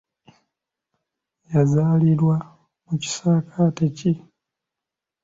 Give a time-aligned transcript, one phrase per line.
[1.53, 2.35] Yazaalirwa
[2.85, 4.11] mu kisaakaate ki?